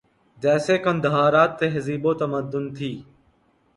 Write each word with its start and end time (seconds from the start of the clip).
جیسے 0.41 0.75
قندھارا 0.85 1.43
تہذیب 1.59 2.03
و 2.09 2.11
تمدن 2.21 2.65
تھی 2.75 2.91